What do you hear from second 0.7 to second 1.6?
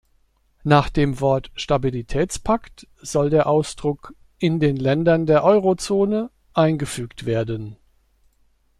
dem Wort